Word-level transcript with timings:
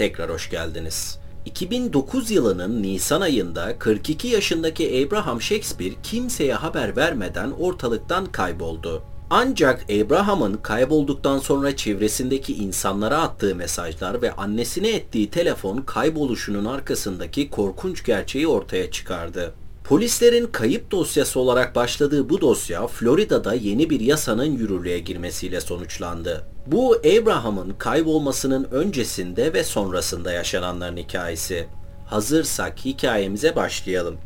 tekrar 0.00 0.30
hoş 0.30 0.50
geldiniz. 0.50 1.18
2009 1.44 2.30
yılının 2.30 2.82
Nisan 2.82 3.20
ayında 3.20 3.78
42 3.78 4.28
yaşındaki 4.28 5.06
Abraham 5.06 5.40
Shakespeare 5.40 5.94
kimseye 6.02 6.54
haber 6.54 6.96
vermeden 6.96 7.50
ortalıktan 7.50 8.26
kayboldu. 8.26 9.02
Ancak 9.30 9.84
Abraham'ın 9.90 10.54
kaybolduktan 10.54 11.38
sonra 11.38 11.76
çevresindeki 11.76 12.54
insanlara 12.54 13.18
attığı 13.18 13.54
mesajlar 13.54 14.22
ve 14.22 14.32
annesine 14.32 14.88
ettiği 14.90 15.30
telefon 15.30 15.76
kayboluşunun 15.82 16.64
arkasındaki 16.64 17.50
korkunç 17.50 18.04
gerçeği 18.04 18.48
ortaya 18.48 18.90
çıkardı. 18.90 19.54
Polislerin 19.90 20.46
kayıp 20.46 20.90
dosyası 20.90 21.40
olarak 21.40 21.76
başladığı 21.76 22.28
bu 22.28 22.40
dosya 22.40 22.86
Florida'da 22.86 23.54
yeni 23.54 23.90
bir 23.90 24.00
yasanın 24.00 24.44
yürürlüğe 24.44 24.98
girmesiyle 24.98 25.60
sonuçlandı. 25.60 26.44
Bu 26.66 26.94
Abraham'ın 26.94 27.74
kaybolmasının 27.78 28.64
öncesinde 28.64 29.52
ve 29.52 29.64
sonrasında 29.64 30.32
yaşananların 30.32 30.96
hikayesi. 30.96 31.66
Hazırsak 32.06 32.84
hikayemize 32.84 33.56
başlayalım. 33.56 34.16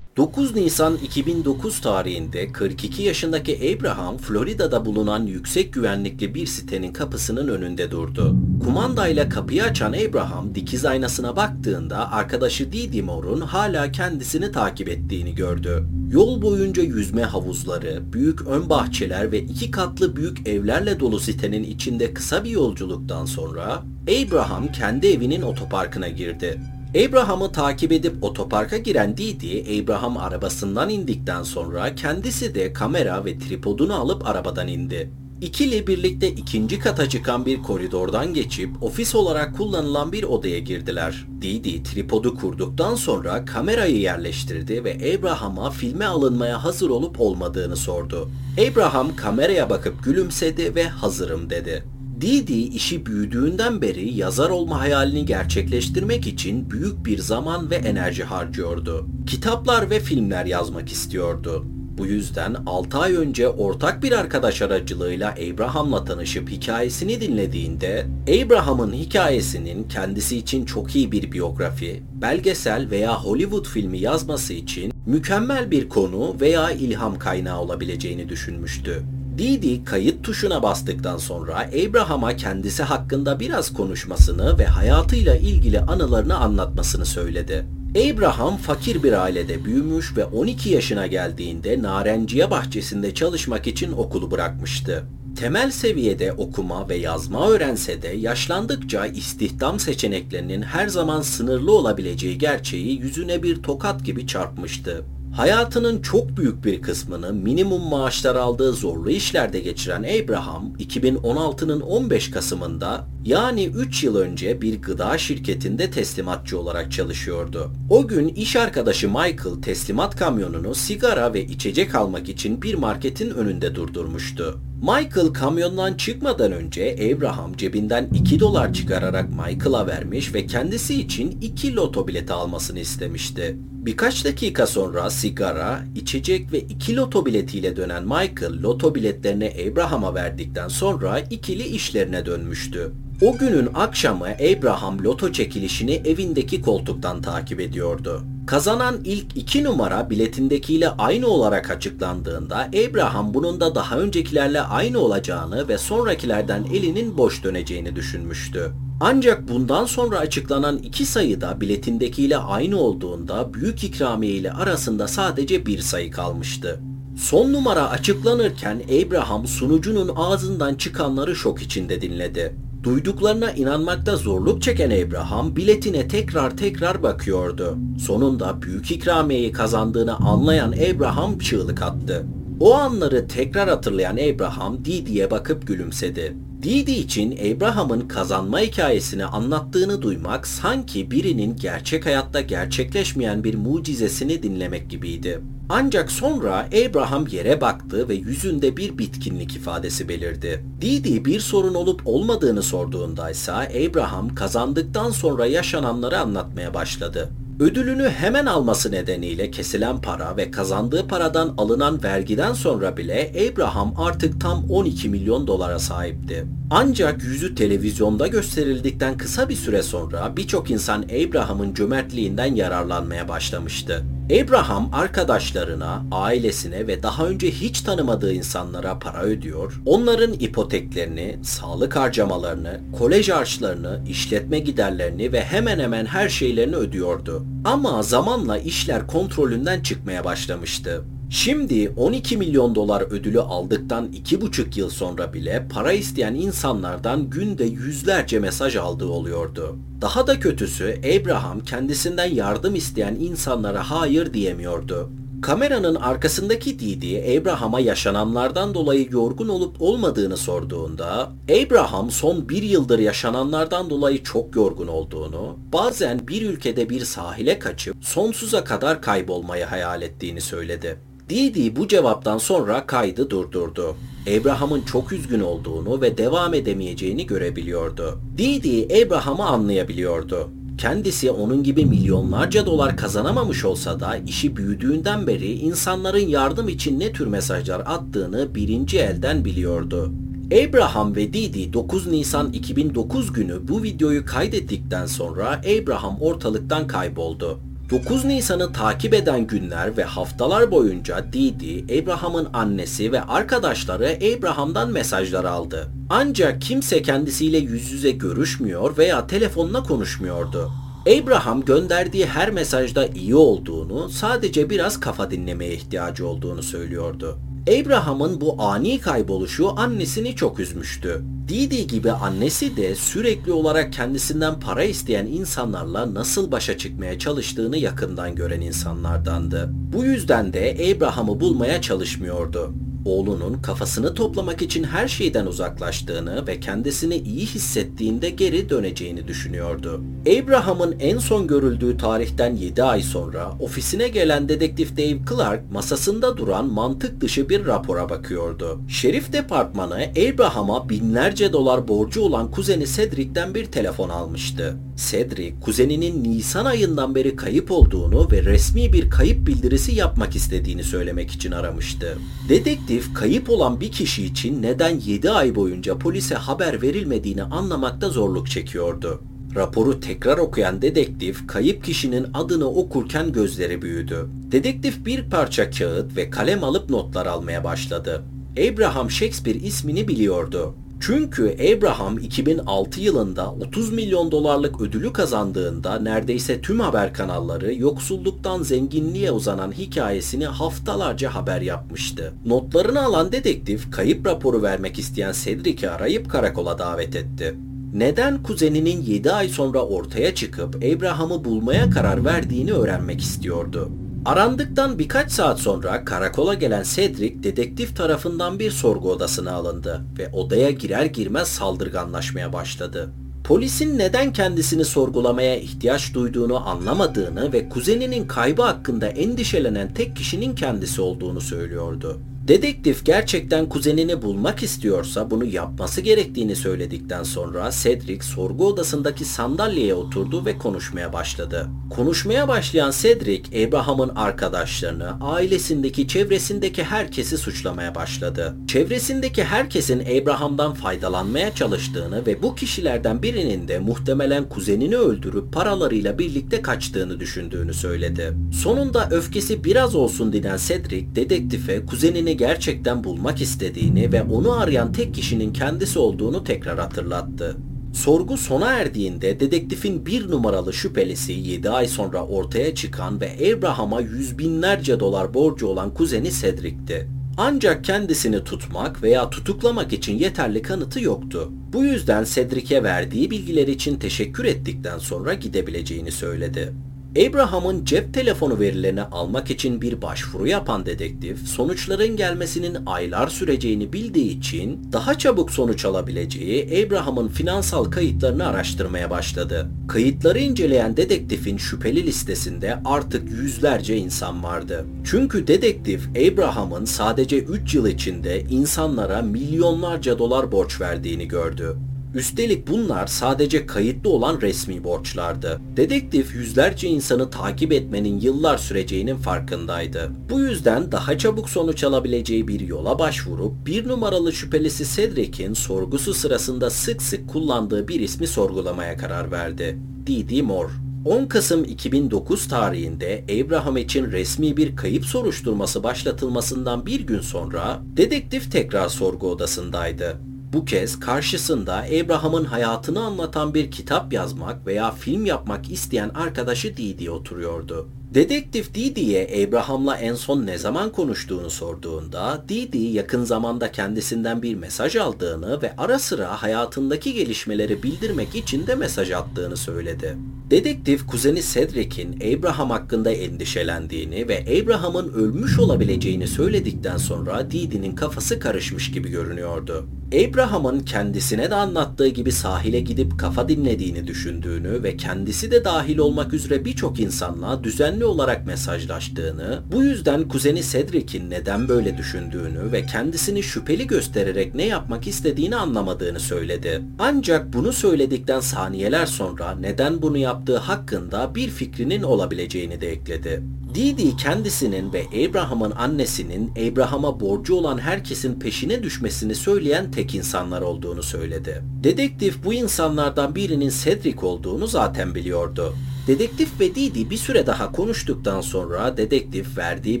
9 0.16 0.56
Nisan 0.56 0.96
2009 0.96 1.80
tarihinde 1.80 2.52
42 2.52 3.02
yaşındaki 3.02 3.76
Abraham, 3.76 4.18
Florida'da 4.18 4.84
bulunan 4.84 5.26
yüksek 5.26 5.72
güvenlikli 5.72 6.34
bir 6.34 6.46
sitenin 6.46 6.92
kapısının 6.92 7.48
önünde 7.48 7.90
durdu. 7.90 8.36
Kumandayla 8.64 9.28
kapıyı 9.28 9.64
açan 9.64 9.92
Abraham, 9.92 10.54
dikiz 10.54 10.84
aynasına 10.84 11.36
baktığında 11.36 12.12
arkadaşı 12.12 12.72
Didi 12.72 13.02
Moore'un 13.02 13.40
hala 13.40 13.92
kendisini 13.92 14.52
takip 14.52 14.88
ettiğini 14.88 15.34
gördü. 15.34 15.86
Yol 16.10 16.42
boyunca 16.42 16.82
yüzme 16.82 17.22
havuzları, 17.22 18.12
büyük 18.12 18.46
ön 18.46 18.70
bahçeler 18.70 19.32
ve 19.32 19.40
iki 19.40 19.70
katlı 19.70 20.16
büyük 20.16 20.48
evlerle 20.48 21.00
dolu 21.00 21.20
sitenin 21.20 21.64
içinde 21.64 22.14
kısa 22.14 22.44
bir 22.44 22.50
yolculuktan 22.50 23.24
sonra 23.24 23.82
Abraham 24.02 24.72
kendi 24.72 25.06
evinin 25.06 25.42
otoparkına 25.42 26.08
girdi. 26.08 26.60
Abraham'ı 27.04 27.52
takip 27.52 27.92
edip 27.92 28.24
otoparka 28.24 28.76
giren 28.76 29.16
Didi, 29.16 29.82
Abraham 29.82 30.16
arabasından 30.16 30.90
indikten 30.90 31.42
sonra 31.42 31.94
kendisi 31.94 32.54
de 32.54 32.72
kamera 32.72 33.24
ve 33.24 33.38
tripodunu 33.38 33.94
alıp 33.94 34.26
arabadan 34.28 34.68
indi. 34.68 35.10
İkili 35.40 35.86
birlikte 35.86 36.28
ikinci 36.28 36.78
kata 36.78 37.08
çıkan 37.08 37.46
bir 37.46 37.62
koridordan 37.62 38.34
geçip 38.34 38.82
ofis 38.82 39.14
olarak 39.14 39.56
kullanılan 39.56 40.12
bir 40.12 40.22
odaya 40.22 40.58
girdiler. 40.58 41.26
Didi 41.42 41.82
tripodu 41.82 42.34
kurduktan 42.34 42.94
sonra 42.94 43.44
kamerayı 43.44 44.00
yerleştirdi 44.00 44.84
ve 44.84 45.16
Abraham'a 45.18 45.70
filme 45.70 46.06
alınmaya 46.06 46.64
hazır 46.64 46.90
olup 46.90 47.20
olmadığını 47.20 47.76
sordu. 47.76 48.30
Abraham 48.70 49.16
kameraya 49.16 49.70
bakıp 49.70 50.04
gülümsedi 50.04 50.74
ve 50.74 50.88
hazırım 50.88 51.50
dedi. 51.50 51.95
Didi 52.20 52.52
işi 52.52 53.06
büyüdüğünden 53.06 53.82
beri 53.82 54.14
yazar 54.14 54.50
olma 54.50 54.80
hayalini 54.80 55.26
gerçekleştirmek 55.26 56.26
için 56.26 56.70
büyük 56.70 57.06
bir 57.06 57.18
zaman 57.18 57.70
ve 57.70 57.74
enerji 57.74 58.24
harcıyordu. 58.24 59.06
Kitaplar 59.26 59.90
ve 59.90 60.00
filmler 60.00 60.46
yazmak 60.46 60.92
istiyordu. 60.92 61.64
Bu 61.98 62.06
yüzden 62.06 62.56
6 62.66 62.98
ay 62.98 63.16
önce 63.16 63.48
ortak 63.48 64.02
bir 64.02 64.12
arkadaş 64.12 64.62
aracılığıyla 64.62 65.34
Abraham'la 65.52 66.04
tanışıp 66.04 66.50
hikayesini 66.50 67.20
dinlediğinde 67.20 68.06
Abraham'ın 68.44 68.92
hikayesinin 68.92 69.88
kendisi 69.88 70.36
için 70.36 70.64
çok 70.64 70.96
iyi 70.96 71.12
bir 71.12 71.32
biyografi, 71.32 72.02
belgesel 72.22 72.90
veya 72.90 73.24
Hollywood 73.24 73.66
filmi 73.66 73.98
yazması 73.98 74.52
için 74.52 74.92
mükemmel 75.06 75.70
bir 75.70 75.88
konu 75.88 76.36
veya 76.40 76.70
ilham 76.70 77.18
kaynağı 77.18 77.60
olabileceğini 77.60 78.28
düşünmüştü. 78.28 79.02
Didi 79.38 79.84
kayıt 79.84 80.24
tuşuna 80.24 80.62
bastıktan 80.62 81.18
sonra 81.18 81.70
Abraham'a 81.88 82.36
kendisi 82.36 82.82
hakkında 82.82 83.40
biraz 83.40 83.72
konuşmasını 83.72 84.58
ve 84.58 84.64
hayatıyla 84.64 85.36
ilgili 85.36 85.80
anılarını 85.80 86.36
anlatmasını 86.36 87.06
söyledi. 87.06 87.66
Abraham 87.90 88.56
fakir 88.56 89.02
bir 89.02 89.12
ailede 89.12 89.64
büyümüş 89.64 90.16
ve 90.16 90.24
12 90.24 90.70
yaşına 90.70 91.06
geldiğinde 91.06 91.82
Narenciye 91.82 92.50
bahçesinde 92.50 93.14
çalışmak 93.14 93.66
için 93.66 93.92
okulu 93.92 94.30
bırakmıştı. 94.30 95.04
Temel 95.38 95.70
seviyede 95.70 96.32
okuma 96.32 96.88
ve 96.88 96.96
yazma 96.96 97.48
öğrense 97.48 98.02
de 98.02 98.08
yaşlandıkça 98.08 99.06
istihdam 99.06 99.80
seçeneklerinin 99.80 100.62
her 100.62 100.88
zaman 100.88 101.20
sınırlı 101.20 101.72
olabileceği 101.72 102.38
gerçeği 102.38 103.00
yüzüne 103.00 103.42
bir 103.42 103.62
tokat 103.62 104.04
gibi 104.04 104.26
çarpmıştı. 104.26 105.04
Hayatının 105.36 106.02
çok 106.02 106.36
büyük 106.36 106.64
bir 106.64 106.82
kısmını 106.82 107.32
minimum 107.32 107.82
maaşlar 107.82 108.36
aldığı 108.36 108.72
zorlu 108.72 109.10
işlerde 109.10 109.60
geçiren 109.60 110.02
Abraham, 110.02 110.72
2016'nın 110.78 111.80
15 111.80 112.30
Kasım'ında 112.30 113.06
yani 113.24 113.66
3 113.66 114.04
yıl 114.04 114.16
önce 114.16 114.62
bir 114.62 114.82
gıda 114.82 115.18
şirketinde 115.18 115.90
teslimatçı 115.90 116.58
olarak 116.58 116.92
çalışıyordu. 116.92 117.70
O 117.90 118.06
gün 118.08 118.28
iş 118.28 118.56
arkadaşı 118.56 119.08
Michael 119.08 119.62
teslimat 119.62 120.16
kamyonunu 120.16 120.74
sigara 120.74 121.34
ve 121.34 121.44
içecek 121.44 121.94
almak 121.94 122.28
için 122.28 122.62
bir 122.62 122.74
marketin 122.74 123.30
önünde 123.30 123.74
durdurmuştu. 123.74 124.60
Michael 124.82 125.32
kamyondan 125.32 125.94
çıkmadan 125.94 126.52
önce 126.52 127.14
Abraham 127.14 127.56
cebinden 127.56 128.08
2 128.14 128.40
dolar 128.40 128.72
çıkararak 128.72 129.28
Michael'a 129.30 129.86
vermiş 129.86 130.34
ve 130.34 130.46
kendisi 130.46 131.00
için 131.00 131.38
2 131.40 131.76
loto 131.76 132.08
bileti 132.08 132.32
almasını 132.32 132.78
istemişti. 132.78 133.56
Birkaç 133.58 134.24
dakika 134.24 134.66
sonra 134.66 135.10
sigara, 135.10 135.84
içecek 135.94 136.52
ve 136.52 136.60
2 136.60 136.96
loto 136.96 137.26
biletiyle 137.26 137.76
dönen 137.76 138.02
Michael 138.02 138.62
loto 138.62 138.94
biletlerini 138.94 139.52
Abraham'a 139.70 140.14
verdikten 140.14 140.68
sonra 140.68 141.20
ikili 141.20 141.62
işlerine 141.62 142.26
dönmüştü. 142.26 142.92
O 143.20 143.38
günün 143.38 143.68
akşamı 143.74 144.26
Abraham 144.26 145.04
loto 145.04 145.32
çekilişini 145.32 145.92
evindeki 145.92 146.60
koltuktan 146.62 147.22
takip 147.22 147.60
ediyordu. 147.60 148.22
Kazanan 148.46 149.00
ilk 149.04 149.36
iki 149.36 149.64
numara 149.64 150.10
biletindekiyle 150.10 150.88
aynı 150.88 151.26
olarak 151.26 151.70
açıklandığında 151.70 152.56
Abraham 152.58 153.34
bunun 153.34 153.60
da 153.60 153.74
daha 153.74 153.98
öncekilerle 153.98 154.60
aynı 154.60 154.98
olacağını 154.98 155.68
ve 155.68 155.78
sonrakilerden 155.78 156.64
elinin 156.64 157.18
boş 157.18 157.44
döneceğini 157.44 157.96
düşünmüştü. 157.96 158.72
Ancak 159.00 159.48
bundan 159.48 159.84
sonra 159.84 160.18
açıklanan 160.18 160.78
iki 160.78 161.06
sayı 161.06 161.40
da 161.40 161.60
biletindekiyle 161.60 162.36
aynı 162.36 162.78
olduğunda 162.80 163.54
büyük 163.54 163.84
ikramiye 163.84 164.32
ile 164.32 164.52
arasında 164.52 165.08
sadece 165.08 165.66
bir 165.66 165.78
sayı 165.78 166.10
kalmıştı. 166.10 166.80
Son 167.16 167.52
numara 167.52 167.90
açıklanırken 167.90 168.82
Abraham 169.06 169.46
sunucunun 169.46 170.10
ağzından 170.16 170.74
çıkanları 170.74 171.36
şok 171.36 171.62
içinde 171.62 172.00
dinledi. 172.00 172.56
Duyduklarına 172.82 173.52
inanmakta 173.52 174.16
zorluk 174.16 174.62
çeken 174.62 174.90
Abraham 174.90 175.56
biletine 175.56 176.08
tekrar 176.08 176.56
tekrar 176.56 177.02
bakıyordu. 177.02 177.78
Sonunda 177.98 178.62
büyük 178.62 178.90
ikramiyeyi 178.90 179.52
kazandığını 179.52 180.16
anlayan 180.16 180.72
Abraham 180.72 181.38
çığlık 181.38 181.82
attı. 181.82 182.26
O 182.60 182.74
anları 182.74 183.28
tekrar 183.28 183.68
hatırlayan 183.68 184.16
Abraham 184.16 184.84
Didi'ye 184.84 185.30
bakıp 185.30 185.66
gülümsedi. 185.66 186.36
Didi 186.62 186.92
için 186.92 187.56
Abraham'ın 187.56 188.08
kazanma 188.08 188.60
hikayesini 188.60 189.24
anlattığını 189.24 190.02
duymak 190.02 190.46
sanki 190.46 191.10
birinin 191.10 191.56
gerçek 191.56 192.06
hayatta 192.06 192.40
gerçekleşmeyen 192.40 193.44
bir 193.44 193.54
mucizesini 193.54 194.42
dinlemek 194.42 194.90
gibiydi. 194.90 195.40
Ancak 195.68 196.12
sonra 196.12 196.68
Abraham 196.88 197.26
yere 197.26 197.60
baktı 197.60 198.08
ve 198.08 198.14
yüzünde 198.14 198.76
bir 198.76 198.98
bitkinlik 198.98 199.56
ifadesi 199.56 200.08
belirdi. 200.08 200.64
Didi 200.80 201.24
bir 201.24 201.40
sorun 201.40 201.74
olup 201.74 202.02
olmadığını 202.04 202.62
sorduğunda 202.62 203.30
ise 203.30 203.52
Abraham 203.52 204.34
kazandıktan 204.34 205.10
sonra 205.10 205.46
yaşananları 205.46 206.18
anlatmaya 206.18 206.74
başladı. 206.74 207.28
Ödülünü 207.60 208.08
hemen 208.08 208.46
alması 208.46 208.92
nedeniyle 208.92 209.50
kesilen 209.50 210.00
para 210.00 210.36
ve 210.36 210.50
kazandığı 210.50 211.08
paradan 211.08 211.54
alınan 211.58 212.02
vergiden 212.02 212.52
sonra 212.52 212.96
bile 212.96 213.32
Abraham 213.52 213.94
artık 213.98 214.40
tam 214.40 214.70
12 214.70 215.08
milyon 215.08 215.46
dolara 215.46 215.78
sahipti. 215.78 216.46
Ancak 216.70 217.24
yüzü 217.24 217.54
televizyonda 217.54 218.26
gösterildikten 218.26 219.16
kısa 219.16 219.48
bir 219.48 219.54
süre 219.54 219.82
sonra 219.82 220.36
birçok 220.36 220.70
insan 220.70 221.02
Abraham'ın 221.02 221.74
cömertliğinden 221.74 222.54
yararlanmaya 222.54 223.28
başlamıştı. 223.28 224.04
Abraham 224.32 224.90
arkadaşlarına, 224.92 226.02
ailesine 226.12 226.86
ve 226.86 227.02
daha 227.02 227.26
önce 227.26 227.50
hiç 227.50 227.80
tanımadığı 227.80 228.32
insanlara 228.32 228.98
para 228.98 229.22
ödüyor, 229.22 229.80
onların 229.86 230.32
ipoteklerini, 230.32 231.38
sağlık 231.42 231.96
harcamalarını, 231.96 232.80
kolej 232.98 233.30
harçlarını, 233.30 234.00
işletme 234.08 234.58
giderlerini 234.58 235.32
ve 235.32 235.40
hemen 235.40 235.78
hemen 235.78 236.06
her 236.06 236.28
şeylerini 236.28 236.76
ödüyordu. 236.76 237.46
Ama 237.64 238.02
zamanla 238.02 238.58
işler 238.58 239.06
kontrolünden 239.06 239.80
çıkmaya 239.80 240.24
başlamıştı. 240.24 241.04
Şimdi 241.30 241.92
12 241.96 242.36
milyon 242.36 242.74
dolar 242.74 243.02
ödülü 243.02 243.40
aldıktan 243.40 244.06
2,5 244.06 244.78
yıl 244.78 244.90
sonra 244.90 245.32
bile 245.32 245.66
para 245.72 245.92
isteyen 245.92 246.34
insanlardan 246.34 247.30
günde 247.30 247.64
yüzlerce 247.64 248.38
mesaj 248.38 248.76
aldığı 248.76 249.08
oluyordu. 249.08 249.76
Daha 250.00 250.26
da 250.26 250.40
kötüsü 250.40 251.00
Abraham 251.20 251.60
kendisinden 251.60 252.34
yardım 252.34 252.74
isteyen 252.74 253.14
insanlara 253.14 253.90
hayır 253.90 254.34
diyemiyordu. 254.34 255.10
Kameranın 255.42 255.94
arkasındaki 255.94 256.78
Didi, 256.78 257.38
Abraham'a 257.40 257.80
yaşananlardan 257.80 258.74
dolayı 258.74 259.08
yorgun 259.10 259.48
olup 259.48 259.82
olmadığını 259.82 260.36
sorduğunda, 260.36 261.32
Abraham 261.50 262.10
son 262.10 262.48
bir 262.48 262.62
yıldır 262.62 262.98
yaşananlardan 262.98 263.90
dolayı 263.90 264.22
çok 264.22 264.56
yorgun 264.56 264.88
olduğunu, 264.88 265.58
bazen 265.72 266.28
bir 266.28 266.42
ülkede 266.42 266.90
bir 266.90 267.04
sahile 267.04 267.58
kaçıp 267.58 267.96
sonsuza 268.00 268.64
kadar 268.64 269.02
kaybolmayı 269.02 269.64
hayal 269.64 270.02
ettiğini 270.02 270.40
söyledi. 270.40 270.98
Didi 271.28 271.76
bu 271.76 271.88
cevaptan 271.88 272.38
sonra 272.38 272.86
kaydı 272.86 273.30
durdurdu. 273.30 273.96
Abraham'ın 274.40 274.82
çok 274.82 275.12
üzgün 275.12 275.40
olduğunu 275.40 276.00
ve 276.00 276.18
devam 276.18 276.54
edemeyeceğini 276.54 277.26
görebiliyordu. 277.26 278.18
Didi 278.38 279.04
Abraham'ı 279.04 279.46
anlayabiliyordu. 279.46 280.50
Kendisi 280.78 281.30
onun 281.30 281.62
gibi 281.62 281.86
milyonlarca 281.86 282.66
dolar 282.66 282.96
kazanamamış 282.96 283.64
olsa 283.64 284.00
da 284.00 284.16
işi 284.16 284.56
büyüdüğünden 284.56 285.26
beri 285.26 285.52
insanların 285.52 286.28
yardım 286.28 286.68
için 286.68 287.00
ne 287.00 287.12
tür 287.12 287.26
mesajlar 287.26 287.80
attığını 287.80 288.54
birinci 288.54 288.98
elden 288.98 289.44
biliyordu. 289.44 290.12
Abraham 290.46 291.16
ve 291.16 291.32
Didi 291.32 291.72
9 291.72 292.06
Nisan 292.06 292.52
2009 292.52 293.32
günü 293.32 293.68
bu 293.68 293.82
videoyu 293.82 294.24
kaydettikten 294.24 295.06
sonra 295.06 295.60
Abraham 295.80 296.16
ortalıktan 296.20 296.86
kayboldu. 296.86 297.58
9 297.90 298.24
Nisan'ı 298.24 298.72
takip 298.72 299.14
eden 299.14 299.46
günler 299.46 299.96
ve 299.96 300.04
haftalar 300.04 300.70
boyunca 300.70 301.32
Didi, 301.32 302.00
Abraham'ın 302.02 302.48
annesi 302.52 303.12
ve 303.12 303.22
arkadaşları 303.22 304.18
Abraham'dan 304.36 304.90
mesajlar 304.90 305.44
aldı. 305.44 305.88
Ancak 306.10 306.62
kimse 306.62 307.02
kendisiyle 307.02 307.58
yüz 307.58 307.92
yüze 307.92 308.10
görüşmüyor 308.10 308.98
veya 308.98 309.26
telefonla 309.26 309.82
konuşmuyordu. 309.82 310.72
Abraham 311.06 311.64
gönderdiği 311.64 312.26
her 312.26 312.50
mesajda 312.50 313.06
iyi 313.06 313.34
olduğunu, 313.34 314.08
sadece 314.08 314.70
biraz 314.70 315.00
kafa 315.00 315.30
dinlemeye 315.30 315.74
ihtiyacı 315.74 316.26
olduğunu 316.26 316.62
söylüyordu. 316.62 317.38
Abraham'ın 317.70 318.40
bu 318.40 318.62
ani 318.62 319.00
kayboluşu 319.00 319.80
annesini 319.80 320.36
çok 320.36 320.60
üzmüştü. 320.60 321.22
Didi 321.48 321.86
gibi 321.86 322.12
annesi 322.12 322.76
de 322.76 322.94
sürekli 322.94 323.52
olarak 323.52 323.92
kendisinden 323.92 324.60
para 324.60 324.84
isteyen 324.84 325.26
insanlarla 325.26 326.14
nasıl 326.14 326.52
başa 326.52 326.78
çıkmaya 326.78 327.18
çalıştığını 327.18 327.76
yakından 327.76 328.34
gören 328.34 328.60
insanlardandı. 328.60 329.70
Bu 329.92 330.04
yüzden 330.04 330.52
de 330.52 330.94
Abraham'ı 330.96 331.40
bulmaya 331.40 331.80
çalışmıyordu 331.80 332.74
oğlunun 333.06 333.62
kafasını 333.62 334.14
toplamak 334.14 334.62
için 334.62 334.84
her 334.84 335.08
şeyden 335.08 335.46
uzaklaştığını 335.46 336.46
ve 336.46 336.60
kendisini 336.60 337.16
iyi 337.16 337.46
hissettiğinde 337.46 338.30
geri 338.30 338.70
döneceğini 338.70 339.28
düşünüyordu. 339.28 340.00
Abraham'ın 340.22 340.96
en 341.00 341.18
son 341.18 341.46
görüldüğü 341.46 341.96
tarihten 341.96 342.56
7 342.56 342.82
ay 342.82 343.02
sonra 343.02 343.52
ofisine 343.60 344.08
gelen 344.08 344.48
dedektif 344.48 344.96
Dave 344.96 345.18
Clark 345.30 345.72
masasında 345.72 346.36
duran 346.36 346.66
mantık 346.66 347.20
dışı 347.20 347.48
bir 347.48 347.66
rapora 347.66 348.08
bakıyordu. 348.08 348.80
Şerif 348.88 349.32
departmanı 349.32 349.94
Abraham'a 349.94 350.88
binlerce 350.88 351.52
dolar 351.52 351.88
borcu 351.88 352.20
olan 352.20 352.50
kuzeni 352.50 352.86
Cedric'ten 352.86 353.54
bir 353.54 353.66
telefon 353.66 354.08
almıştı. 354.08 354.76
Cedric, 355.10 355.60
kuzeninin 355.60 356.24
Nisan 356.24 356.64
ayından 356.64 357.14
beri 357.14 357.36
kayıp 357.36 357.70
olduğunu 357.70 358.30
ve 358.32 358.42
resmi 358.42 358.92
bir 358.92 359.10
kayıp 359.10 359.46
bildirisi 359.46 359.94
yapmak 359.94 360.36
istediğini 360.36 360.84
söylemek 360.84 361.30
için 361.30 361.52
aramıştı. 361.52 362.18
Dedektif 362.48 362.95
Dedektif 362.96 363.14
kayıp 363.14 363.50
olan 363.50 363.80
bir 363.80 363.92
kişi 363.92 364.24
için 364.24 364.62
neden 364.62 365.00
7 365.00 365.30
ay 365.30 365.54
boyunca 365.54 365.98
polise 365.98 366.34
haber 366.34 366.82
verilmediğini 366.82 367.42
anlamakta 367.42 368.08
zorluk 368.08 368.50
çekiyordu. 368.50 369.22
Raporu 369.54 370.00
tekrar 370.00 370.38
okuyan 370.38 370.82
dedektif 370.82 371.46
kayıp 371.46 371.84
kişinin 371.84 372.26
adını 372.34 372.68
okurken 372.68 373.32
gözleri 373.32 373.82
büyüdü. 373.82 374.28
Dedektif 374.52 375.06
bir 375.06 375.30
parça 375.30 375.70
kağıt 375.70 376.16
ve 376.16 376.30
kalem 376.30 376.64
alıp 376.64 376.90
notlar 376.90 377.26
almaya 377.26 377.64
başladı. 377.64 378.22
Abraham 378.52 379.10
Shakespeare 379.10 379.58
ismini 379.58 380.08
biliyordu. 380.08 380.74
Çünkü 381.00 381.56
Abraham 381.76 382.18
2006 382.18 383.00
yılında 383.00 383.52
30 383.52 383.92
milyon 383.92 384.30
dolarlık 384.30 384.80
ödülü 384.80 385.12
kazandığında 385.12 385.98
neredeyse 385.98 386.60
tüm 386.60 386.80
haber 386.80 387.14
kanalları 387.14 387.74
yoksulluktan 387.74 388.62
zenginliğe 388.62 389.32
uzanan 389.32 389.72
hikayesini 389.72 390.46
haftalarca 390.46 391.34
haber 391.34 391.60
yapmıştı. 391.60 392.32
Notlarını 392.46 393.02
alan 393.02 393.32
dedektif 393.32 393.90
kayıp 393.90 394.26
raporu 394.26 394.62
vermek 394.62 394.98
isteyen 394.98 395.32
Cedric'i 395.32 395.90
arayıp 395.90 396.30
karakola 396.30 396.78
davet 396.78 397.16
etti. 397.16 397.54
Neden 397.94 398.42
kuzeninin 398.42 399.02
7 399.02 399.32
ay 399.32 399.48
sonra 399.48 399.86
ortaya 399.86 400.34
çıkıp 400.34 400.76
Abraham'ı 400.76 401.44
bulmaya 401.44 401.90
karar 401.90 402.24
verdiğini 402.24 402.72
öğrenmek 402.72 403.20
istiyordu. 403.20 403.90
Arandıktan 404.26 404.98
birkaç 404.98 405.32
saat 405.32 405.60
sonra 405.60 406.04
karakola 406.04 406.54
gelen 406.54 406.84
Cedric 406.94 407.42
dedektif 407.42 407.96
tarafından 407.96 408.58
bir 408.58 408.70
sorgu 408.70 409.12
odasına 409.12 409.52
alındı 409.52 410.04
ve 410.18 410.28
odaya 410.28 410.70
girer 410.70 411.04
girmez 411.04 411.48
saldırganlaşmaya 411.48 412.52
başladı. 412.52 413.10
Polisin 413.44 413.98
neden 413.98 414.32
kendisini 414.32 414.84
sorgulamaya 414.84 415.56
ihtiyaç 415.56 416.14
duyduğunu 416.14 416.68
anlamadığını 416.68 417.52
ve 417.52 417.68
kuzeninin 417.68 418.26
kaybı 418.26 418.62
hakkında 418.62 419.08
endişelenen 419.08 419.94
tek 419.94 420.16
kişinin 420.16 420.54
kendisi 420.54 421.00
olduğunu 421.00 421.40
söylüyordu. 421.40 422.20
Dedektif 422.48 423.04
gerçekten 423.04 423.68
kuzenini 423.68 424.22
bulmak 424.22 424.62
istiyorsa 424.62 425.30
bunu 425.30 425.44
yapması 425.44 426.00
gerektiğini 426.00 426.56
söyledikten 426.56 427.22
sonra 427.22 427.70
Cedric 427.82 428.24
sorgu 428.24 428.66
odasındaki 428.66 429.24
sandalyeye 429.24 429.94
oturdu 429.94 430.46
ve 430.46 430.58
konuşmaya 430.58 431.12
başladı. 431.12 431.68
Konuşmaya 431.90 432.48
başlayan 432.48 432.92
Cedric, 433.02 433.66
Abraham'ın 433.66 434.08
arkadaşlarını, 434.08 435.16
ailesindeki, 435.20 436.08
çevresindeki 436.08 436.84
herkesi 436.84 437.38
suçlamaya 437.38 437.94
başladı. 437.94 438.56
Çevresindeki 438.68 439.44
herkesin 439.44 440.00
Abraham'dan 440.00 440.74
faydalanmaya 440.74 441.54
çalıştığını 441.54 442.26
ve 442.26 442.42
bu 442.42 442.54
kişilerden 442.54 443.22
birinin 443.22 443.68
de 443.68 443.78
muhtemelen 443.78 444.48
kuzenini 444.48 444.96
öldürüp 444.96 445.52
paralarıyla 445.52 446.18
birlikte 446.18 446.62
kaçtığını 446.62 447.20
düşündüğünü 447.20 447.74
söyledi. 447.74 448.32
Sonunda 448.52 449.08
öfkesi 449.10 449.64
biraz 449.64 449.94
olsun 449.94 450.32
dinen 450.32 450.56
Cedric, 450.56 451.16
dedektife 451.16 451.86
kuzenini 451.86 452.35
gerçekten 452.36 453.04
bulmak 453.04 453.40
istediğini 453.40 454.12
ve 454.12 454.22
onu 454.22 454.52
arayan 454.52 454.92
tek 454.92 455.14
kişinin 455.14 455.52
kendisi 455.52 455.98
olduğunu 455.98 456.44
tekrar 456.44 456.78
hatırlattı. 456.78 457.56
Sorgu 457.94 458.36
sona 458.36 458.72
erdiğinde 458.72 459.40
dedektifin 459.40 460.06
bir 460.06 460.30
numaralı 460.30 460.72
şüphelisi 460.72 461.32
7 461.32 461.70
ay 461.70 461.88
sonra 461.88 462.26
ortaya 462.26 462.74
çıkan 462.74 463.20
ve 463.20 463.54
Abraham'a 463.56 464.00
yüz 464.00 464.38
binlerce 464.38 465.00
dolar 465.00 465.34
borcu 465.34 465.66
olan 465.66 465.94
kuzeni 465.94 466.32
Cedric'ti. 466.32 467.08
Ancak 467.38 467.84
kendisini 467.84 468.44
tutmak 468.44 469.02
veya 469.02 469.30
tutuklamak 469.30 469.92
için 469.92 470.18
yeterli 470.18 470.62
kanıtı 470.62 471.00
yoktu. 471.00 471.52
Bu 471.72 471.84
yüzden 471.84 472.24
Cedric'e 472.24 472.82
verdiği 472.82 473.30
bilgiler 473.30 473.68
için 473.68 473.98
teşekkür 473.98 474.44
ettikten 474.44 474.98
sonra 474.98 475.34
gidebileceğini 475.34 476.10
söyledi. 476.10 476.72
Abraham'ın 477.16 477.84
cep 477.84 478.14
telefonu 478.14 478.60
verilerini 478.60 479.02
almak 479.02 479.50
için 479.50 479.80
bir 479.80 480.02
başvuru 480.02 480.46
yapan 480.46 480.86
dedektif, 480.86 481.48
sonuçların 481.48 482.16
gelmesinin 482.16 482.78
aylar 482.86 483.28
süreceğini 483.28 483.92
bildiği 483.92 484.38
için 484.38 484.88
daha 484.92 485.18
çabuk 485.18 485.50
sonuç 485.50 485.84
alabileceği 485.84 486.84
Abraham'ın 486.86 487.28
finansal 487.28 487.84
kayıtlarını 487.84 488.46
araştırmaya 488.46 489.10
başladı. 489.10 489.70
Kayıtları 489.88 490.38
inceleyen 490.38 490.96
dedektifin 490.96 491.56
şüpheli 491.56 492.06
listesinde 492.06 492.78
artık 492.84 493.30
yüzlerce 493.30 493.96
insan 493.96 494.44
vardı. 494.44 494.84
Çünkü 495.04 495.46
dedektif 495.46 496.08
Abraham'ın 496.32 496.84
sadece 496.84 497.38
3 497.38 497.74
yıl 497.74 497.86
içinde 497.86 498.40
insanlara 498.40 499.22
milyonlarca 499.22 500.18
dolar 500.18 500.52
borç 500.52 500.80
verdiğini 500.80 501.28
gördü. 501.28 501.76
Üstelik 502.16 502.68
bunlar 502.68 503.06
sadece 503.06 503.66
kayıtlı 503.66 504.10
olan 504.10 504.40
resmi 504.40 504.84
borçlardı. 504.84 505.60
Dedektif 505.76 506.34
yüzlerce 506.34 506.88
insanı 506.88 507.30
takip 507.30 507.72
etmenin 507.72 508.20
yıllar 508.20 508.58
süreceğinin 508.58 509.16
farkındaydı. 509.16 510.12
Bu 510.30 510.40
yüzden 510.40 510.92
daha 510.92 511.18
çabuk 511.18 511.50
sonuç 511.50 511.84
alabileceği 511.84 512.48
bir 512.48 512.60
yola 512.60 512.98
başvurup 512.98 513.66
bir 513.66 513.88
numaralı 513.88 514.32
şüphelisi 514.32 514.96
Cedric'in 514.96 515.54
sorgusu 515.54 516.14
sırasında 516.14 516.70
sık 516.70 517.02
sık 517.02 517.28
kullandığı 517.28 517.88
bir 517.88 518.00
ismi 518.00 518.26
sorgulamaya 518.26 518.96
karar 518.96 519.30
verdi. 519.30 519.78
Didi 520.06 520.42
Moore 520.42 520.72
10 521.04 521.26
Kasım 521.26 521.64
2009 521.64 522.48
tarihinde 522.48 523.24
Abraham 523.24 523.76
için 523.76 524.12
resmi 524.12 524.56
bir 524.56 524.76
kayıp 524.76 525.04
soruşturması 525.04 525.82
başlatılmasından 525.82 526.86
bir 526.86 527.00
gün 527.00 527.20
sonra 527.20 527.82
dedektif 527.96 528.52
tekrar 528.52 528.88
sorgu 528.88 529.30
odasındaydı. 529.30 530.35
Bu 530.52 530.64
kez 530.64 531.00
karşısında 531.00 531.74
Abraham'ın 531.76 532.44
hayatını 532.44 533.04
anlatan 533.04 533.54
bir 533.54 533.70
kitap 533.70 534.12
yazmak 534.12 534.66
veya 534.66 534.90
film 534.90 535.26
yapmak 535.26 535.70
isteyen 535.70 536.08
arkadaşı 536.08 536.76
Didi 536.76 537.10
oturuyordu. 537.10 537.88
Dedektif 538.16 538.74
Didi'ye 538.74 539.46
Abraham'la 539.46 539.96
en 539.96 540.14
son 540.14 540.46
ne 540.46 540.58
zaman 540.58 540.92
konuştuğunu 540.92 541.50
sorduğunda 541.50 542.44
Didi 542.48 542.78
yakın 542.78 543.24
zamanda 543.24 543.72
kendisinden 543.72 544.42
bir 544.42 544.54
mesaj 544.54 544.96
aldığını 544.96 545.62
ve 545.62 545.76
ara 545.78 545.98
sıra 545.98 546.42
hayatındaki 546.42 547.14
gelişmeleri 547.14 547.82
bildirmek 547.82 548.34
için 548.34 548.66
de 548.66 548.74
mesaj 548.74 549.10
attığını 549.10 549.56
söyledi. 549.56 550.16
Dedektif 550.50 551.06
kuzeni 551.06 551.42
Cedric'in 551.42 552.16
Abraham 552.16 552.70
hakkında 552.70 553.10
endişelendiğini 553.10 554.28
ve 554.28 554.62
Abraham'ın 554.62 555.12
ölmüş 555.12 555.58
olabileceğini 555.58 556.26
söyledikten 556.26 556.96
sonra 556.96 557.50
Didi'nin 557.50 557.94
kafası 557.94 558.38
karışmış 558.40 558.92
gibi 558.92 559.08
görünüyordu. 559.08 559.86
Abraham'ın 560.06 560.80
kendisine 560.80 561.50
de 561.50 561.54
anlattığı 561.54 562.08
gibi 562.08 562.32
sahile 562.32 562.80
gidip 562.80 563.18
kafa 563.18 563.48
dinlediğini 563.48 564.06
düşündüğünü 564.06 564.82
ve 564.82 564.96
kendisi 564.96 565.50
de 565.50 565.64
dahil 565.64 565.98
olmak 565.98 566.34
üzere 566.34 566.64
birçok 566.64 567.00
insanla 567.00 567.64
düzenli 567.64 568.05
olarak 568.06 568.46
mesajlaştığını, 568.46 569.62
bu 569.72 569.82
yüzden 569.82 570.28
kuzeni 570.28 570.62
Cedric'in 570.62 571.30
neden 571.30 571.68
böyle 571.68 571.96
düşündüğünü 571.96 572.72
ve 572.72 572.86
kendisini 572.86 573.42
şüpheli 573.42 573.86
göstererek 573.86 574.54
ne 574.54 574.66
yapmak 574.66 575.06
istediğini 575.06 575.56
anlamadığını 575.56 576.20
söyledi. 576.20 576.82
Ancak 576.98 577.52
bunu 577.52 577.72
söyledikten 577.72 578.40
saniyeler 578.40 579.06
sonra 579.06 579.54
neden 579.54 580.02
bunu 580.02 580.18
yaptığı 580.18 580.56
hakkında 580.56 581.34
bir 581.34 581.48
fikrinin 581.48 582.02
olabileceğini 582.02 582.80
de 582.80 582.92
ekledi. 582.92 583.42
Didi 583.74 584.16
kendisinin 584.16 584.92
ve 584.92 585.28
Abraham'ın 585.28 585.70
annesinin 585.70 586.50
Abraham'a 586.50 587.20
borcu 587.20 587.54
olan 587.54 587.78
herkesin 587.78 588.38
peşine 588.38 588.82
düşmesini 588.82 589.34
söyleyen 589.34 589.90
tek 589.90 590.14
insanlar 590.14 590.62
olduğunu 590.62 591.02
söyledi. 591.02 591.62
Dedektif 591.84 592.44
bu 592.44 592.54
insanlardan 592.54 593.34
birinin 593.34 593.72
Cedric 593.84 594.26
olduğunu 594.26 594.66
zaten 594.66 595.14
biliyordu. 595.14 595.74
Dedektif 596.06 596.60
ve 596.60 596.74
Didi 596.74 597.10
bir 597.10 597.16
süre 597.16 597.46
daha 597.46 597.72
konuştuktan 597.72 598.40
sonra 598.40 598.96
dedektif 598.96 599.58
verdiği 599.58 600.00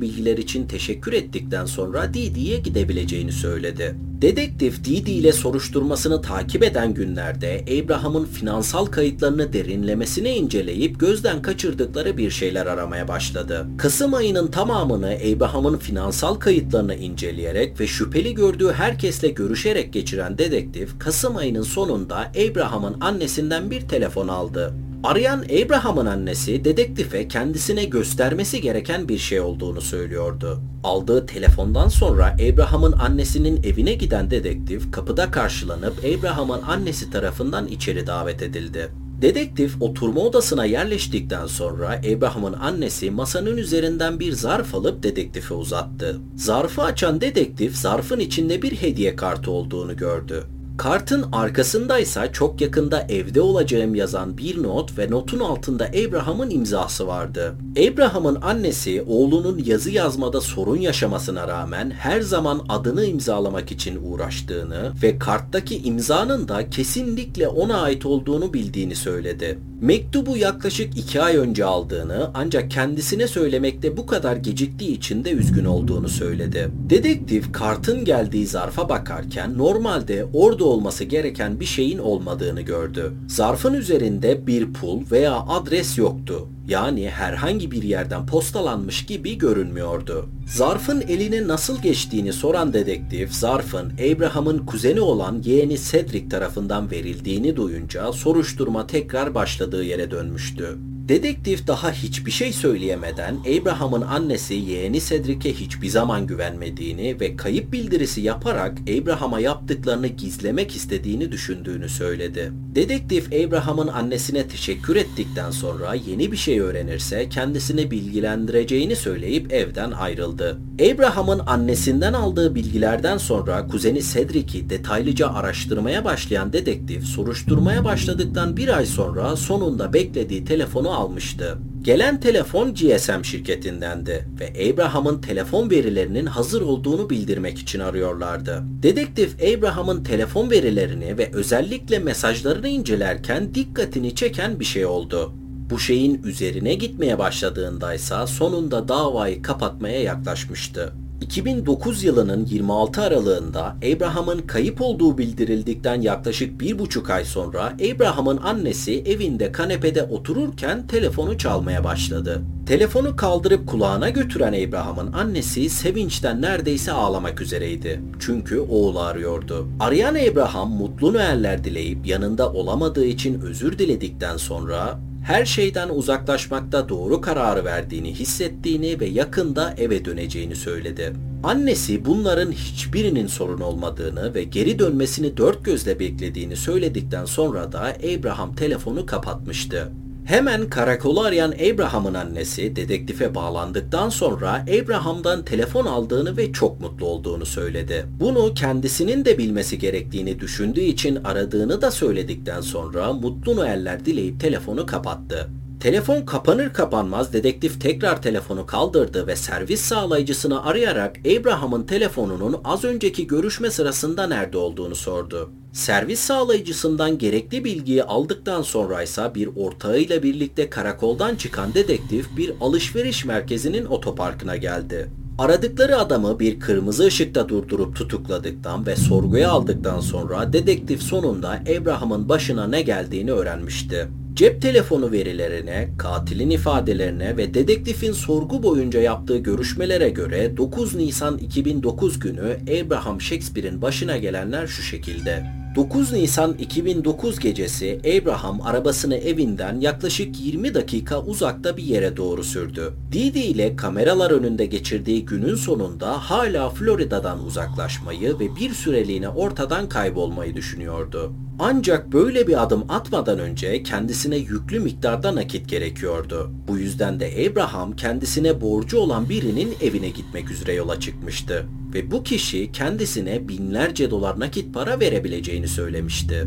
bilgiler 0.00 0.38
için 0.38 0.68
teşekkür 0.68 1.12
ettikten 1.12 1.64
sonra 1.64 2.14
Didi'ye 2.14 2.58
gidebileceğini 2.58 3.32
söyledi. 3.32 3.94
Dedektif 4.22 4.84
Didi 4.84 5.10
ile 5.10 5.32
soruşturmasını 5.32 6.22
takip 6.22 6.62
eden 6.62 6.94
günlerde 6.94 7.64
Abraham'ın 7.64 8.24
finansal 8.24 8.86
kayıtlarını 8.86 9.52
derinlemesine 9.52 10.36
inceleyip 10.36 11.00
gözden 11.00 11.42
kaçırdıkları 11.42 12.16
bir 12.16 12.30
şeyler 12.30 12.66
aramaya 12.66 13.08
başladı. 13.08 13.66
Kasım 13.78 14.14
ayının 14.14 14.50
tamamını 14.50 15.16
Abraham'ın 15.34 15.78
finansal 15.78 16.34
kayıtlarını 16.34 16.94
inceleyerek 16.94 17.80
ve 17.80 17.86
şüpheli 17.86 18.34
gördüğü 18.34 18.72
herkesle 18.72 19.28
görüşerek 19.28 19.92
geçiren 19.92 20.38
dedektif 20.38 20.98
Kasım 20.98 21.36
ayının 21.36 21.62
sonunda 21.62 22.32
Abraham'ın 22.50 23.00
annesinden 23.00 23.70
bir 23.70 23.80
telefon 23.80 24.28
aldı. 24.28 24.85
Arayan 25.04 25.44
Abraham'ın 25.64 26.06
annesi 26.06 26.64
dedektife 26.64 27.28
kendisine 27.28 27.84
göstermesi 27.84 28.60
gereken 28.60 29.08
bir 29.08 29.18
şey 29.18 29.40
olduğunu 29.40 29.80
söylüyordu. 29.80 30.60
Aldığı 30.84 31.26
telefondan 31.26 31.88
sonra 31.88 32.36
Abraham'ın 32.52 32.92
annesinin 32.92 33.62
evine 33.62 33.94
giden 33.94 34.30
dedektif 34.30 34.92
kapıda 34.92 35.30
karşılanıp 35.30 35.94
Abraham'ın 35.98 36.62
annesi 36.62 37.10
tarafından 37.10 37.66
içeri 37.66 38.06
davet 38.06 38.42
edildi. 38.42 38.88
Dedektif 39.22 39.82
oturma 39.82 40.20
odasına 40.20 40.64
yerleştikten 40.64 41.46
sonra 41.46 42.00
Abraham'ın 42.16 42.52
annesi 42.52 43.10
masanın 43.10 43.56
üzerinden 43.56 44.20
bir 44.20 44.32
zarf 44.32 44.74
alıp 44.74 45.02
dedektife 45.02 45.54
uzattı. 45.54 46.20
Zarfı 46.36 46.82
açan 46.82 47.20
dedektif 47.20 47.76
zarfın 47.76 48.20
içinde 48.20 48.62
bir 48.62 48.72
hediye 48.72 49.16
kartı 49.16 49.50
olduğunu 49.50 49.96
gördü. 49.96 50.44
Kartın 50.76 51.24
arkasındaysa 51.32 52.32
çok 52.32 52.60
yakında 52.60 53.06
evde 53.08 53.40
olacağım 53.40 53.94
yazan 53.94 54.38
bir 54.38 54.62
not 54.62 54.98
ve 54.98 55.10
notun 55.10 55.38
altında 55.38 55.84
Abraham'ın 55.84 56.50
imzası 56.50 57.06
vardı. 57.06 57.54
Abraham'ın 57.92 58.38
annesi 58.42 59.04
oğlunun 59.08 59.62
yazı 59.64 59.90
yazmada 59.90 60.40
sorun 60.40 60.76
yaşamasına 60.76 61.48
rağmen 61.48 61.90
her 61.90 62.20
zaman 62.20 62.60
adını 62.68 63.04
imzalamak 63.04 63.72
için 63.72 64.00
uğraştığını 64.04 64.92
ve 65.02 65.18
karttaki 65.18 65.78
imzanın 65.78 66.48
da 66.48 66.70
kesinlikle 66.70 67.48
ona 67.48 67.80
ait 67.80 68.06
olduğunu 68.06 68.52
bildiğini 68.54 68.96
söyledi. 68.96 69.58
Mektubu 69.80 70.36
yaklaşık 70.36 70.98
iki 70.98 71.22
ay 71.22 71.36
önce 71.36 71.64
aldığını 71.64 72.30
ancak 72.34 72.70
kendisine 72.70 73.26
söylemekte 73.26 73.96
bu 73.96 74.06
kadar 74.06 74.36
geciktiği 74.36 74.90
için 74.90 75.24
de 75.24 75.30
üzgün 75.30 75.64
olduğunu 75.64 76.08
söyledi. 76.08 76.70
Dedektif 76.90 77.52
kartın 77.52 78.04
geldiği 78.04 78.46
zarfa 78.46 78.88
bakarken 78.88 79.58
normalde 79.58 80.26
orada 80.32 80.65
olması 80.66 81.04
gereken 81.04 81.60
bir 81.60 81.64
şeyin 81.64 81.98
olmadığını 81.98 82.60
gördü. 82.60 83.12
Zarfın 83.28 83.74
üzerinde 83.74 84.46
bir 84.46 84.72
pul 84.72 85.02
veya 85.10 85.40
adres 85.48 85.98
yoktu. 85.98 86.48
Yani 86.68 87.10
herhangi 87.10 87.70
bir 87.70 87.82
yerden 87.82 88.26
postalanmış 88.26 89.06
gibi 89.06 89.38
görünmüyordu. 89.38 90.28
Zarfın 90.46 91.00
eline 91.00 91.48
nasıl 91.48 91.82
geçtiğini 91.82 92.32
soran 92.32 92.72
dedektif, 92.72 93.32
zarfın 93.32 93.92
Abraham'ın 93.92 94.66
kuzeni 94.66 95.00
olan 95.00 95.42
yeğeni 95.44 95.78
Cedric 95.78 96.28
tarafından 96.28 96.90
verildiğini 96.90 97.56
duyunca 97.56 98.12
soruşturma 98.12 98.86
tekrar 98.86 99.34
başladığı 99.34 99.84
yere 99.84 100.10
dönmüştü. 100.10 100.78
Dedektif 101.08 101.66
daha 101.66 101.92
hiçbir 101.92 102.30
şey 102.30 102.52
söyleyemeden 102.52 103.36
Abraham'ın 103.60 104.02
annesi 104.02 104.54
yeğeni 104.54 105.00
Cedric'e 105.00 105.52
hiçbir 105.52 105.88
zaman 105.88 106.26
güvenmediğini 106.26 107.20
ve 107.20 107.36
kayıp 107.36 107.72
bildirisi 107.72 108.20
yaparak 108.20 108.78
Abraham'a 109.00 109.40
yaptıklarını 109.40 110.06
gizlemek 110.06 110.76
istediğini 110.76 111.32
düşündüğünü 111.32 111.88
söyledi. 111.88 112.52
Dedektif 112.74 113.32
Abraham'ın 113.32 113.88
annesine 113.88 114.48
teşekkür 114.48 114.96
ettikten 114.96 115.50
sonra 115.50 115.94
yeni 115.94 116.32
bir 116.32 116.36
şey 116.36 116.60
öğrenirse 116.60 117.28
kendisini 117.28 117.90
bilgilendireceğini 117.90 118.96
söyleyip 118.96 119.52
evden 119.52 119.90
ayrıldı. 119.90 120.58
Abraham'ın 120.92 121.38
annesinden 121.46 122.12
aldığı 122.12 122.54
bilgilerden 122.54 123.18
sonra 123.18 123.66
kuzeni 123.66 124.02
Cedric'i 124.02 124.70
detaylıca 124.70 125.28
araştırmaya 125.28 126.04
başlayan 126.04 126.52
dedektif 126.52 127.04
soruşturmaya 127.04 127.84
başladıktan 127.84 128.56
bir 128.56 128.76
ay 128.76 128.86
sonra 128.86 129.36
sonunda 129.36 129.92
beklediği 129.92 130.44
telefonu 130.44 130.95
almıştı. 130.96 131.58
Gelen 131.82 132.20
telefon 132.20 132.74
GSM 132.74 133.22
şirketindendi 133.22 134.28
ve 134.40 134.72
Abraham'ın 134.72 135.20
telefon 135.20 135.70
verilerinin 135.70 136.26
hazır 136.26 136.62
olduğunu 136.62 137.10
bildirmek 137.10 137.58
için 137.58 137.80
arıyorlardı. 137.80 138.62
Dedektif 138.82 139.34
Abraham'ın 139.42 140.04
telefon 140.04 140.50
verilerini 140.50 141.18
ve 141.18 141.30
özellikle 141.32 141.98
mesajlarını 141.98 142.68
incelerken 142.68 143.54
dikkatini 143.54 144.14
çeken 144.14 144.60
bir 144.60 144.64
şey 144.64 144.86
oldu. 144.86 145.32
Bu 145.70 145.78
şeyin 145.78 146.22
üzerine 146.22 146.74
gitmeye 146.74 147.18
başladığındaysa 147.18 148.26
sonunda 148.26 148.88
davayı 148.88 149.42
kapatmaya 149.42 150.02
yaklaşmıştı. 150.02 150.92
2009 151.20 152.04
yılının 152.04 152.46
26 152.46 153.02
aralığında 153.02 153.76
Abraham'ın 153.94 154.38
kayıp 154.38 154.80
olduğu 154.80 155.18
bildirildikten 155.18 156.00
yaklaşık 156.00 156.60
bir 156.60 156.78
buçuk 156.78 157.10
ay 157.10 157.24
sonra 157.24 157.72
Abraham'ın 157.94 158.36
annesi 158.36 159.00
evinde 159.00 159.52
kanepede 159.52 160.02
otururken 160.02 160.86
telefonu 160.86 161.38
çalmaya 161.38 161.84
başladı. 161.84 162.42
Telefonu 162.66 163.16
kaldırıp 163.16 163.68
kulağına 163.68 164.10
götüren 164.10 164.68
Abraham'ın 164.68 165.12
annesi 165.12 165.70
sevinçten 165.70 166.42
neredeyse 166.42 166.92
ağlamak 166.92 167.40
üzereydi. 167.40 168.00
Çünkü 168.20 168.60
oğlu 168.60 169.00
arıyordu. 169.00 169.68
Arayan 169.80 170.14
Abraham 170.14 170.70
mutlu 170.70 171.14
Noeller 171.14 171.64
dileyip 171.64 172.06
yanında 172.06 172.52
olamadığı 172.52 173.04
için 173.04 173.40
özür 173.40 173.78
diledikten 173.78 174.36
sonra 174.36 174.98
her 175.26 175.44
şeyden 175.44 175.88
uzaklaşmakta 175.88 176.88
doğru 176.88 177.20
kararı 177.20 177.64
verdiğini 177.64 178.14
hissettiğini 178.14 179.00
ve 179.00 179.06
yakında 179.06 179.74
eve 179.78 180.04
döneceğini 180.04 180.56
söyledi. 180.56 181.12
Annesi 181.42 182.04
bunların 182.04 182.52
hiçbirinin 182.52 183.26
sorun 183.26 183.60
olmadığını 183.60 184.34
ve 184.34 184.44
geri 184.44 184.78
dönmesini 184.78 185.36
dört 185.36 185.64
gözle 185.64 186.00
beklediğini 186.00 186.56
söyledikten 186.56 187.24
sonra 187.24 187.72
da 187.72 187.80
Abraham 187.80 188.54
telefonu 188.54 189.06
kapatmıştı. 189.06 189.92
Hemen 190.26 190.70
karakolu 190.70 191.20
arayan 191.20 191.52
Abraham'ın 191.52 192.14
annesi 192.14 192.76
dedektife 192.76 193.34
bağlandıktan 193.34 194.08
sonra 194.08 194.64
Abraham'dan 194.82 195.44
telefon 195.44 195.86
aldığını 195.86 196.36
ve 196.36 196.52
çok 196.52 196.80
mutlu 196.80 197.06
olduğunu 197.06 197.46
söyledi. 197.46 198.06
Bunu 198.20 198.54
kendisinin 198.54 199.24
de 199.24 199.38
bilmesi 199.38 199.78
gerektiğini 199.78 200.40
düşündüğü 200.40 200.80
için 200.80 201.24
aradığını 201.24 201.82
da 201.82 201.90
söyledikten 201.90 202.60
sonra 202.60 203.12
mutlu 203.12 203.56
Noeller 203.56 204.04
dileyip 204.04 204.40
telefonu 204.40 204.86
kapattı. 204.86 205.48
Telefon 205.80 206.24
kapanır 206.24 206.72
kapanmaz 206.72 207.32
dedektif 207.32 207.80
tekrar 207.80 208.22
telefonu 208.22 208.66
kaldırdı 208.66 209.26
ve 209.26 209.36
servis 209.36 209.80
sağlayıcısını 209.80 210.64
arayarak 210.64 211.16
Abraham'ın 211.18 211.82
telefonunun 211.82 212.60
az 212.64 212.84
önceki 212.84 213.26
görüşme 213.26 213.70
sırasında 213.70 214.26
nerede 214.26 214.58
olduğunu 214.58 214.94
sordu. 214.94 215.50
Servis 215.72 216.20
sağlayıcısından 216.20 217.18
gerekli 217.18 217.64
bilgiyi 217.64 218.04
aldıktan 218.04 218.62
sonra 218.62 219.02
ise 219.02 219.34
bir 219.34 219.48
ortağıyla 219.56 220.22
birlikte 220.22 220.70
karakoldan 220.70 221.36
çıkan 221.36 221.74
dedektif 221.74 222.36
bir 222.36 222.52
alışveriş 222.60 223.24
merkezinin 223.24 223.84
otoparkına 223.84 224.56
geldi. 224.56 225.10
Aradıkları 225.38 225.98
adamı 225.98 226.40
bir 226.40 226.60
kırmızı 226.60 227.04
ışıkta 227.04 227.48
durdurup 227.48 227.96
tutukladıktan 227.96 228.86
ve 228.86 228.96
sorguya 228.96 229.50
aldıktan 229.50 230.00
sonra 230.00 230.52
dedektif 230.52 231.02
sonunda 231.02 231.60
Abraham'ın 231.80 232.28
başına 232.28 232.66
ne 232.66 232.82
geldiğini 232.82 233.32
öğrenmişti. 233.32 234.08
Cep 234.34 234.62
telefonu 234.62 235.12
verilerine, 235.12 235.88
katilin 235.98 236.50
ifadelerine 236.50 237.36
ve 237.36 237.54
dedektifin 237.54 238.12
sorgu 238.12 238.62
boyunca 238.62 239.00
yaptığı 239.00 239.38
görüşmelere 239.38 240.08
göre 240.08 240.56
9 240.56 240.94
Nisan 240.94 241.38
2009 241.38 242.18
günü 242.18 242.58
Abraham 242.62 243.20
Shakespeare'in 243.20 243.82
başına 243.82 244.16
gelenler 244.16 244.66
şu 244.66 244.82
şekilde. 244.82 245.65
9 245.76 246.12
Nisan 246.12 246.54
2009 246.58 247.38
gecesi 247.38 248.00
Abraham 248.00 248.60
arabasını 248.62 249.16
evinden 249.16 249.80
yaklaşık 249.80 250.40
20 250.40 250.74
dakika 250.74 251.22
uzakta 251.22 251.76
bir 251.76 251.82
yere 251.82 252.16
doğru 252.16 252.44
sürdü. 252.44 252.92
Didi 253.12 253.38
ile 253.38 253.76
kameralar 253.76 254.30
önünde 254.30 254.66
geçirdiği 254.66 255.24
günün 255.24 255.54
sonunda 255.54 256.30
hala 256.30 256.70
Florida'dan 256.70 257.44
uzaklaşmayı 257.44 258.38
ve 258.38 258.56
bir 258.56 258.70
süreliğine 258.70 259.28
ortadan 259.28 259.88
kaybolmayı 259.88 260.56
düşünüyordu. 260.56 261.32
Ancak 261.58 262.12
böyle 262.12 262.46
bir 262.46 262.62
adım 262.62 262.84
atmadan 262.88 263.38
önce 263.38 263.82
kendisine 263.82 264.36
yüklü 264.36 264.80
miktarda 264.80 265.34
nakit 265.34 265.68
gerekiyordu. 265.68 266.50
Bu 266.68 266.78
yüzden 266.78 267.20
de 267.20 267.50
Abraham 267.50 267.96
kendisine 267.96 268.60
borcu 268.60 268.98
olan 268.98 269.28
birinin 269.28 269.74
evine 269.82 270.08
gitmek 270.08 270.50
üzere 270.50 270.72
yola 270.74 271.00
çıkmıştı 271.00 271.66
ve 271.94 272.10
bu 272.10 272.22
kişi 272.22 272.72
kendisine 272.72 273.48
binlerce 273.48 274.10
dolar 274.10 274.40
nakit 274.40 274.74
para 274.74 275.00
verebileceğini 275.00 275.68
söylemişti. 275.68 276.46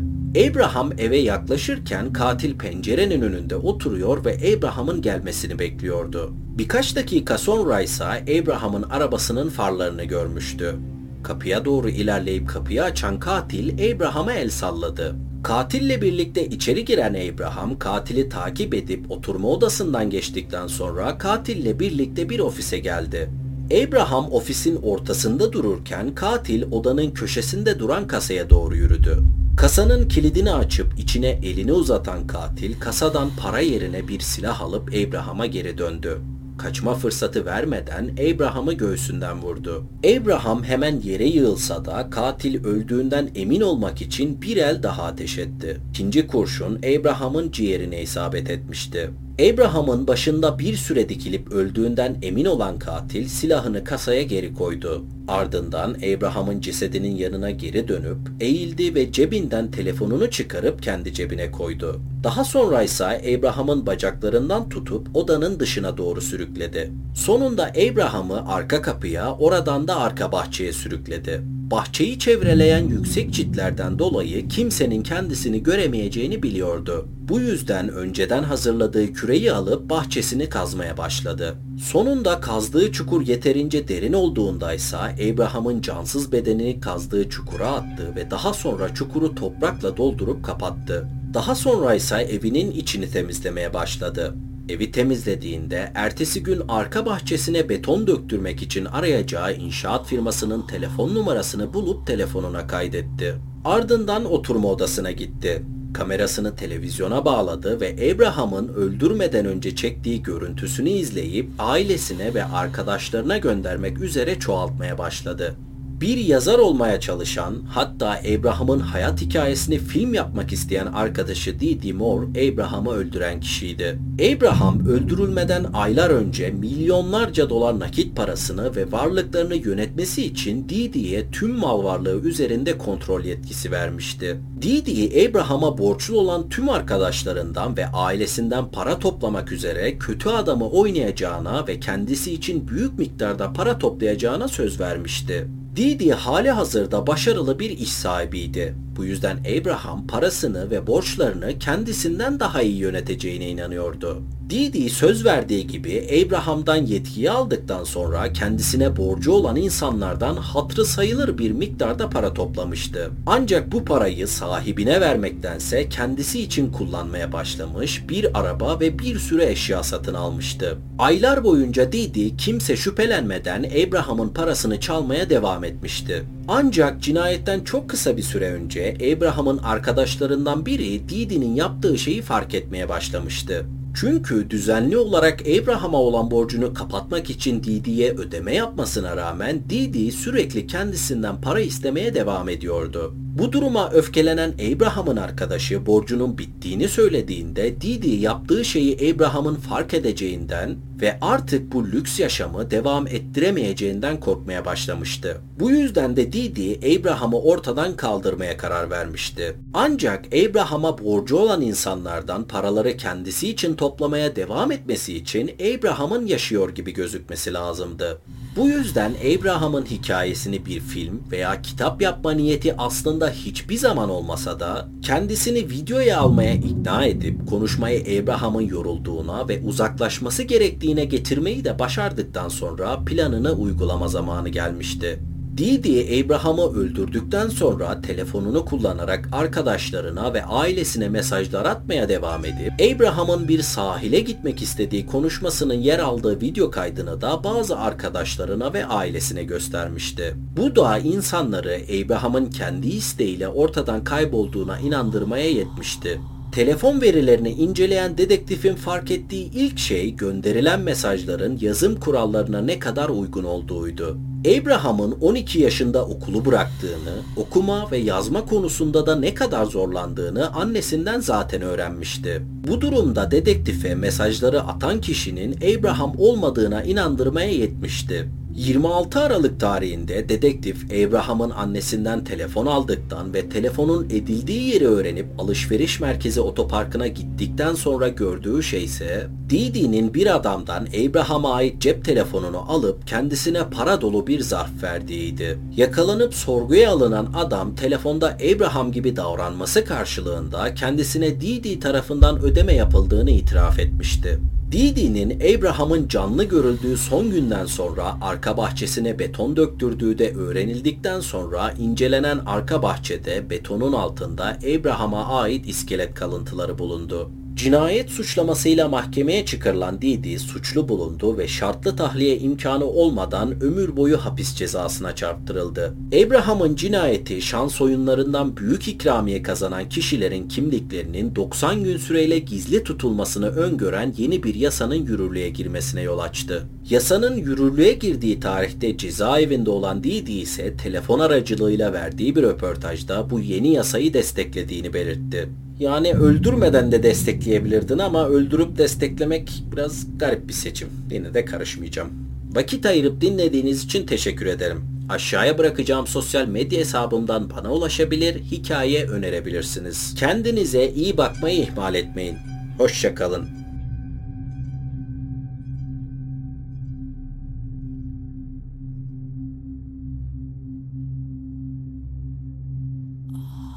Abraham 0.50 0.92
eve 0.98 1.16
yaklaşırken 1.16 2.12
katil 2.12 2.58
pencerenin 2.58 3.20
önünde 3.20 3.56
oturuyor 3.56 4.24
ve 4.24 4.56
Abraham'ın 4.56 5.02
gelmesini 5.02 5.58
bekliyordu. 5.58 6.32
Birkaç 6.58 6.96
dakika 6.96 7.38
sonra 7.38 7.80
ise 7.80 8.04
Abraham'ın 8.04 8.82
arabasının 8.82 9.48
farlarını 9.48 10.04
görmüştü. 10.04 10.74
Kapıya 11.22 11.64
doğru 11.64 11.90
ilerleyip 11.90 12.48
kapıyı 12.48 12.82
açan 12.82 13.20
katil 13.20 13.94
Abraham'a 13.94 14.32
el 14.32 14.50
salladı. 14.50 15.16
Katille 15.42 16.02
birlikte 16.02 16.46
içeri 16.46 16.84
giren 16.84 17.14
Abraham 17.14 17.78
katili 17.78 18.28
takip 18.28 18.74
edip 18.74 19.10
oturma 19.10 19.48
odasından 19.48 20.10
geçtikten 20.10 20.66
sonra 20.66 21.18
katille 21.18 21.80
birlikte 21.80 22.28
bir 22.28 22.38
ofise 22.38 22.78
geldi. 22.78 23.30
Abraham 23.66 24.32
ofisin 24.32 24.76
ortasında 24.82 25.52
dururken 25.52 26.14
katil 26.14 26.62
odanın 26.70 27.10
köşesinde 27.10 27.78
duran 27.78 28.06
kasaya 28.06 28.50
doğru 28.50 28.76
yürüdü. 28.76 29.18
Kasanın 29.56 30.08
kilidini 30.08 30.52
açıp 30.52 30.98
içine 30.98 31.28
elini 31.28 31.72
uzatan 31.72 32.26
katil 32.26 32.80
kasadan 32.80 33.30
para 33.40 33.60
yerine 33.60 34.08
bir 34.08 34.20
silah 34.20 34.60
alıp 34.60 34.88
Abraham'a 34.88 35.46
geri 35.46 35.78
döndü. 35.78 36.18
Kaçma 36.60 36.94
fırsatı 36.94 37.46
vermeden 37.46 38.10
Abraham'ı 38.12 38.72
göğsünden 38.72 39.42
vurdu. 39.42 39.84
Abraham 40.04 40.64
hemen 40.64 41.00
yere 41.00 41.28
yığılsa 41.28 41.84
da 41.84 42.10
katil 42.10 42.64
öldüğünden 42.64 43.30
emin 43.34 43.60
olmak 43.60 44.02
için 44.02 44.42
bir 44.42 44.56
el 44.56 44.82
daha 44.82 45.02
ateş 45.02 45.38
etti. 45.38 45.80
İkinci 45.90 46.26
kurşun 46.26 46.76
Abraham'ın 46.76 47.50
ciğerine 47.50 48.02
isabet 48.02 48.50
etmişti. 48.50 49.10
Abraham'ın 49.52 50.06
başında 50.06 50.58
bir 50.58 50.76
süre 50.76 51.08
dikilip 51.08 51.52
öldüğünden 51.52 52.16
emin 52.22 52.44
olan 52.44 52.78
katil 52.78 53.28
silahını 53.28 53.84
kasaya 53.84 54.22
geri 54.22 54.54
koydu. 54.54 55.04
Ardından 55.30 55.90
Abraham'ın 55.94 56.60
cesedinin 56.60 57.16
yanına 57.16 57.50
geri 57.50 57.88
dönüp 57.88 58.18
eğildi 58.40 58.94
ve 58.94 59.12
cebinden 59.12 59.70
telefonunu 59.70 60.30
çıkarıp 60.30 60.82
kendi 60.82 61.14
cebine 61.14 61.50
koydu. 61.50 62.00
Daha 62.24 62.44
sonra 62.44 62.82
ise 62.82 63.04
Abraham'ın 63.04 63.86
bacaklarından 63.86 64.68
tutup 64.68 65.16
odanın 65.16 65.60
dışına 65.60 65.96
doğru 65.96 66.20
sürükledi. 66.20 66.92
Sonunda 67.14 67.66
Abraham'ı 67.66 68.48
arka 68.48 68.82
kapıya, 68.82 69.32
oradan 69.32 69.88
da 69.88 69.96
arka 69.96 70.32
bahçeye 70.32 70.72
sürükledi. 70.72 71.42
Bahçeyi 71.70 72.18
çevreleyen 72.18 72.88
yüksek 72.88 73.34
çitlerden 73.34 73.98
dolayı 73.98 74.48
kimsenin 74.48 75.02
kendisini 75.02 75.62
göremeyeceğini 75.62 76.42
biliyordu. 76.42 77.08
Bu 77.28 77.40
yüzden 77.40 77.88
önceden 77.88 78.42
hazırladığı 78.42 79.12
küreyi 79.12 79.52
alıp 79.52 79.90
bahçesini 79.90 80.48
kazmaya 80.48 80.96
başladı. 80.96 81.54
Sonunda 81.82 82.40
kazdığı 82.40 82.92
çukur 82.92 83.26
yeterince 83.26 83.88
derin 83.88 84.12
olduğunda 84.12 84.74
ise 84.74 84.96
Abraham'ın 85.20 85.80
cansız 85.80 86.32
bedenini 86.32 86.80
kazdığı 86.80 87.28
çukura 87.28 87.68
attı 87.68 88.12
ve 88.16 88.30
daha 88.30 88.54
sonra 88.54 88.94
çukuru 88.94 89.34
toprakla 89.34 89.96
doldurup 89.96 90.44
kapattı. 90.44 91.08
Daha 91.34 91.54
sonra 91.54 91.94
ise 91.94 92.16
evinin 92.16 92.70
içini 92.70 93.10
temizlemeye 93.10 93.74
başladı. 93.74 94.34
Evi 94.68 94.92
temizlediğinde 94.92 95.92
ertesi 95.94 96.42
gün 96.42 96.62
arka 96.68 97.06
bahçesine 97.06 97.68
beton 97.68 98.06
döktürmek 98.06 98.62
için 98.62 98.84
arayacağı 98.84 99.54
inşaat 99.54 100.06
firmasının 100.06 100.66
telefon 100.66 101.14
numarasını 101.14 101.74
bulup 101.74 102.06
telefonuna 102.06 102.66
kaydetti. 102.66 103.34
Ardından 103.64 104.32
oturma 104.32 104.68
odasına 104.68 105.10
gitti. 105.10 105.62
Kamerasını 105.94 106.56
televizyona 106.56 107.24
bağladı 107.24 107.80
ve 107.80 108.12
Abraham'ın 108.14 108.68
öldürmeden 108.68 109.46
önce 109.46 109.76
çektiği 109.76 110.22
görüntüsünü 110.22 110.88
izleyip 110.88 111.50
ailesine 111.58 112.34
ve 112.34 112.44
arkadaşlarına 112.44 113.38
göndermek 113.38 114.00
üzere 114.00 114.38
çoğaltmaya 114.38 114.98
başladı 114.98 115.56
bir 116.00 116.16
yazar 116.16 116.58
olmaya 116.58 117.00
çalışan, 117.00 117.54
hatta 117.68 118.20
Abraham'ın 118.38 118.80
hayat 118.80 119.20
hikayesini 119.20 119.78
film 119.78 120.14
yapmak 120.14 120.52
isteyen 120.52 120.86
arkadaşı 120.86 121.60
Didi 121.60 121.92
Moore, 121.92 122.50
Abraham'ı 122.50 122.92
öldüren 122.92 123.40
kişiydi. 123.40 123.98
Abraham 124.14 124.86
öldürülmeden 124.86 125.66
aylar 125.74 126.10
önce 126.10 126.50
milyonlarca 126.50 127.50
dolar 127.50 127.78
nakit 127.78 128.16
parasını 128.16 128.76
ve 128.76 128.92
varlıklarını 128.92 129.54
yönetmesi 129.54 130.26
için 130.26 130.68
Didi'ye 130.68 131.30
tüm 131.30 131.50
mal 131.50 131.84
varlığı 131.84 132.20
üzerinde 132.20 132.78
kontrol 132.78 133.24
yetkisi 133.24 133.70
vermişti. 133.70 134.40
Didi, 134.62 135.28
Abraham'a 135.28 135.78
borçlu 135.78 136.18
olan 136.18 136.48
tüm 136.48 136.68
arkadaşlarından 136.68 137.76
ve 137.76 137.86
ailesinden 137.86 138.70
para 138.70 138.98
toplamak 138.98 139.52
üzere 139.52 139.98
kötü 139.98 140.28
adamı 140.28 140.68
oynayacağına 140.68 141.66
ve 141.66 141.80
kendisi 141.80 142.32
için 142.32 142.68
büyük 142.68 142.98
miktarda 142.98 143.52
para 143.52 143.78
toplayacağına 143.78 144.48
söz 144.48 144.80
vermişti. 144.80 145.48
Didi 145.76 146.12
hali 146.12 146.50
hazırda 146.50 147.06
başarılı 147.06 147.58
bir 147.58 147.70
iş 147.70 147.92
sahibiydi. 147.92 148.74
Bu 149.00 149.04
yüzden 149.04 149.38
Abraham 149.38 150.06
parasını 150.06 150.70
ve 150.70 150.86
borçlarını 150.86 151.58
kendisinden 151.58 152.40
daha 152.40 152.62
iyi 152.62 152.76
yöneteceğine 152.76 153.48
inanıyordu. 153.48 154.22
Didi 154.50 154.90
söz 154.90 155.24
verdiği 155.24 155.66
gibi 155.66 156.24
Abraham'dan 156.26 156.76
yetkiyi 156.76 157.30
aldıktan 157.30 157.84
sonra 157.84 158.32
kendisine 158.32 158.96
borcu 158.96 159.32
olan 159.32 159.56
insanlardan 159.56 160.36
hatrı 160.36 160.84
sayılır 160.84 161.38
bir 161.38 161.50
miktarda 161.50 162.10
para 162.10 162.34
toplamıştı. 162.34 163.10
Ancak 163.26 163.72
bu 163.72 163.84
parayı 163.84 164.28
sahibine 164.28 165.00
vermektense 165.00 165.88
kendisi 165.88 166.40
için 166.40 166.72
kullanmaya 166.72 167.32
başlamış 167.32 168.08
bir 168.08 168.40
araba 168.40 168.80
ve 168.80 168.98
bir 168.98 169.18
sürü 169.18 169.42
eşya 169.42 169.82
satın 169.82 170.14
almıştı. 170.14 170.78
Aylar 170.98 171.44
boyunca 171.44 171.92
Didi 171.92 172.36
kimse 172.36 172.76
şüphelenmeden 172.76 173.62
Abraham'ın 173.62 174.28
parasını 174.28 174.80
çalmaya 174.80 175.30
devam 175.30 175.64
etmişti. 175.64 176.24
Ancak 176.48 177.02
cinayetten 177.02 177.60
çok 177.60 177.90
kısa 177.90 178.16
bir 178.16 178.22
süre 178.22 178.52
önce 178.52 178.96
Abraham'ın 179.16 179.58
arkadaşlarından 179.58 180.66
biri 180.66 181.08
Didi'nin 181.08 181.54
yaptığı 181.54 181.98
şeyi 181.98 182.22
fark 182.22 182.54
etmeye 182.54 182.88
başlamıştı. 182.88 183.66
Çünkü 183.94 184.50
düzenli 184.50 184.96
olarak 184.98 185.40
Abraham'a 185.40 185.98
olan 185.98 186.30
borcunu 186.30 186.74
kapatmak 186.74 187.30
için 187.30 187.62
Didi'ye 187.62 188.12
ödeme 188.12 188.54
yapmasına 188.54 189.16
rağmen 189.16 189.62
Didi 189.70 190.12
sürekli 190.12 190.66
kendisinden 190.66 191.40
para 191.40 191.60
istemeye 191.60 192.14
devam 192.14 192.48
ediyordu. 192.48 193.14
Bu 193.38 193.52
duruma 193.52 193.90
öfkelenen 193.90 194.54
Abraham'ın 194.74 195.16
arkadaşı 195.16 195.86
borcunun 195.86 196.38
bittiğini 196.38 196.88
söylediğinde 196.88 197.80
Didi 197.80 198.10
yaptığı 198.10 198.64
şeyi 198.64 199.14
Abraham'ın 199.14 199.54
fark 199.54 199.94
edeceğinden 199.94 200.76
ve 201.00 201.18
artık 201.20 201.72
bu 201.72 201.86
lüks 201.86 202.20
yaşamı 202.20 202.70
devam 202.70 203.06
ettiremeyeceğinden 203.06 204.20
korkmaya 204.20 204.64
başlamıştı. 204.64 205.40
Bu 205.60 205.70
yüzden 205.70 206.16
de 206.16 206.32
Didi 206.32 206.98
Abraham'ı 206.98 207.40
ortadan 207.40 207.96
kaldırmaya 207.96 208.56
karar 208.56 208.90
vermişti. 208.90 209.56
Ancak 209.74 210.26
Abraham'a 210.26 210.98
borcu 210.98 211.36
olan 211.36 211.60
insanlardan 211.60 212.44
paraları 212.44 212.96
kendisi 212.96 213.48
için 213.48 213.74
toplamaya 213.74 214.36
devam 214.36 214.72
etmesi 214.72 215.16
için 215.16 215.50
Abraham'ın 215.78 216.26
yaşıyor 216.26 216.74
gibi 216.74 216.92
gözükmesi 216.92 217.52
lazımdı. 217.52 218.20
Bu 218.56 218.68
yüzden 218.68 219.12
Abraham'ın 219.38 219.84
hikayesini 219.84 220.66
bir 220.66 220.80
film 220.80 221.22
veya 221.30 221.62
kitap 221.62 222.02
yapma 222.02 222.32
niyeti 222.32 222.76
aslında 222.76 223.30
hiçbir 223.30 223.76
zaman 223.76 224.10
olmasa 224.10 224.60
da 224.60 224.88
kendisini 225.02 225.58
videoya 225.70 226.20
almaya 226.20 226.54
ikna 226.54 227.04
edip 227.04 227.48
konuşmayı 227.48 228.22
Abraham'ın 228.22 228.60
yorulduğuna 228.62 229.48
ve 229.48 229.60
uzaklaşması 229.60 230.42
gerektiğine 230.42 231.04
getirmeyi 231.04 231.64
de 231.64 231.78
başardıktan 231.78 232.48
sonra 232.48 233.04
planını 233.04 233.52
uygulama 233.52 234.08
zamanı 234.08 234.48
gelmişti. 234.48 235.20
Didi 235.60 236.24
Abraham'ı 236.24 236.72
öldürdükten 236.74 237.48
sonra 237.48 238.00
telefonunu 238.00 238.64
kullanarak 238.64 239.28
arkadaşlarına 239.32 240.34
ve 240.34 240.44
ailesine 240.44 241.08
mesajlar 241.08 241.64
atmaya 241.64 242.08
devam 242.08 242.44
edip 242.44 242.72
Abraham'ın 242.94 243.48
bir 243.48 243.62
sahile 243.62 244.20
gitmek 244.20 244.62
istediği 244.62 245.06
konuşmasının 245.06 245.74
yer 245.74 245.98
aldığı 245.98 246.40
video 246.40 246.70
kaydını 246.70 247.20
da 247.20 247.44
bazı 247.44 247.78
arkadaşlarına 247.78 248.72
ve 248.72 248.86
ailesine 248.86 249.44
göstermişti. 249.44 250.36
Bu 250.56 250.76
da 250.76 250.98
insanları 250.98 251.80
Abraham'ın 252.04 252.46
kendi 252.46 252.88
isteğiyle 252.88 253.48
ortadan 253.48 254.04
kaybolduğuna 254.04 254.78
inandırmaya 254.78 255.50
yetmişti. 255.50 256.20
Telefon 256.52 257.00
verilerini 257.00 257.50
inceleyen 257.50 258.18
dedektifin 258.18 258.74
fark 258.74 259.10
ettiği 259.10 259.50
ilk 259.52 259.78
şey 259.78 260.16
gönderilen 260.16 260.80
mesajların 260.80 261.58
yazım 261.60 262.00
kurallarına 262.00 262.60
ne 262.60 262.78
kadar 262.78 263.08
uygun 263.08 263.44
olduğuydu. 263.44 264.18
Abraham'ın 264.40 265.12
12 265.20 265.58
yaşında 265.60 266.04
okulu 266.04 266.44
bıraktığını, 266.44 267.14
okuma 267.36 267.90
ve 267.90 267.98
yazma 267.98 268.44
konusunda 268.44 269.06
da 269.06 269.16
ne 269.16 269.34
kadar 269.34 269.64
zorlandığını 269.64 270.54
annesinden 270.54 271.20
zaten 271.20 271.62
öğrenmişti. 271.62 272.42
Bu 272.68 272.80
durumda 272.80 273.30
dedektife 273.30 273.94
mesajları 273.94 274.60
atan 274.60 275.00
kişinin 275.00 275.56
Abraham 275.56 276.14
olmadığına 276.18 276.82
inandırmaya 276.82 277.50
yetmişti. 277.50 278.28
26 278.54 279.20
Aralık 279.20 279.60
tarihinde 279.60 280.28
dedektif 280.28 280.84
Abraham'ın 280.84 281.50
annesinden 281.50 282.24
telefon 282.24 282.66
aldıktan 282.66 283.34
ve 283.34 283.48
telefonun 283.48 284.04
edildiği 284.04 284.62
yeri 284.62 284.86
öğrenip 284.86 285.26
alışveriş 285.38 286.00
merkezi 286.00 286.40
otoparkına 286.40 287.06
gittikten 287.06 287.74
sonra 287.74 288.08
gördüğü 288.08 288.62
şey 288.62 288.84
ise 288.84 289.26
Didi'nin 289.50 290.14
bir 290.14 290.36
adamdan 290.36 290.86
Abraham'a 290.86 291.54
ait 291.54 291.80
cep 291.80 292.04
telefonunu 292.04 292.72
alıp 292.72 293.06
kendisine 293.06 293.70
para 293.70 294.00
dolu 294.00 294.26
bir 294.26 294.40
zarf 294.40 294.82
verdiğiydi. 294.82 295.58
Yakalanıp 295.76 296.34
sorguya 296.34 296.90
alınan 296.90 297.32
adam 297.34 297.74
telefonda 297.74 298.28
Abraham 298.54 298.92
gibi 298.92 299.16
davranması 299.16 299.84
karşılığında 299.84 300.74
kendisine 300.74 301.40
Didi 301.40 301.80
tarafından 301.80 302.42
ödeme 302.42 302.74
yapıldığını 302.74 303.30
itiraf 303.30 303.78
etmişti. 303.78 304.38
Didi'nin 304.72 305.40
Abraham'ın 305.40 306.08
canlı 306.08 306.44
görüldüğü 306.44 306.96
son 306.96 307.30
günden 307.30 307.66
sonra 307.66 308.16
arka 308.20 308.56
bahçesine 308.56 309.18
beton 309.18 309.56
döktürdüğü 309.56 310.18
de 310.18 310.34
öğrenildikten 310.34 311.20
sonra 311.20 311.70
incelenen 311.78 312.38
arka 312.46 312.82
bahçede 312.82 313.50
betonun 313.50 313.92
altında 313.92 314.58
Abraham'a 314.78 315.40
ait 315.40 315.68
iskelet 315.68 316.14
kalıntıları 316.14 316.78
bulundu. 316.78 317.30
Cinayet 317.54 318.10
suçlamasıyla 318.10 318.88
mahkemeye 318.88 319.44
çıkarılan 319.44 320.02
Didi 320.02 320.38
suçlu 320.38 320.88
bulundu 320.88 321.38
ve 321.38 321.48
şartlı 321.48 321.96
tahliye 321.96 322.38
imkanı 322.38 322.84
olmadan 322.84 323.62
ömür 323.62 323.96
boyu 323.96 324.16
hapis 324.18 324.54
cezasına 324.54 325.14
çarptırıldı. 325.14 325.94
Abraham'ın 326.26 326.76
cinayeti 326.76 327.42
şans 327.42 327.80
oyunlarından 327.80 328.56
büyük 328.56 328.88
ikramiye 328.88 329.42
kazanan 329.42 329.88
kişilerin 329.88 330.48
kimliklerinin 330.48 331.36
90 331.36 331.84
gün 331.84 331.96
süreyle 331.96 332.38
gizli 332.38 332.84
tutulmasını 332.84 333.48
öngören 333.48 334.14
yeni 334.16 334.42
bir 334.42 334.54
yasanın 334.54 335.06
yürürlüğe 335.06 335.48
girmesine 335.48 336.02
yol 336.02 336.18
açtı. 336.18 336.68
Yasanın 336.90 337.36
yürürlüğe 337.36 337.92
girdiği 337.92 338.40
tarihte 338.40 338.96
cezaevinde 338.96 339.70
olan 339.70 340.04
Didi 340.04 340.32
ise 340.32 340.76
telefon 340.76 341.18
aracılığıyla 341.18 341.92
verdiği 341.92 342.36
bir 342.36 342.42
röportajda 342.42 343.30
bu 343.30 343.40
yeni 343.40 343.72
yasayı 343.72 344.14
desteklediğini 344.14 344.94
belirtti. 344.94 345.48
Yani 345.80 346.12
öldürmeden 346.12 346.92
de 346.92 347.02
destekleyebilirdin 347.02 347.98
ama 347.98 348.28
öldürüp 348.28 348.78
desteklemek 348.78 349.62
biraz 349.72 350.18
garip 350.18 350.48
bir 350.48 350.52
seçim. 350.52 350.88
Yine 351.10 351.34
de 351.34 351.44
karışmayacağım. 351.44 352.08
Vakit 352.52 352.86
ayırıp 352.86 353.20
dinlediğiniz 353.20 353.84
için 353.84 354.06
teşekkür 354.06 354.46
ederim. 354.46 354.84
Aşağıya 355.08 355.58
bırakacağım 355.58 356.06
sosyal 356.06 356.46
medya 356.46 356.80
hesabımdan 356.80 357.50
bana 357.50 357.72
ulaşabilir, 357.72 358.34
hikaye 358.34 359.06
önerebilirsiniz. 359.06 360.14
Kendinize 360.18 360.88
iyi 360.88 361.16
bakmayı 361.16 361.58
ihmal 361.58 361.94
etmeyin. 361.94 362.36
Hoşçakalın. 362.78 363.59